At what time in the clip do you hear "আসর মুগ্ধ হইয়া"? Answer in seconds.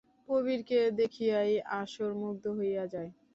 1.79-2.83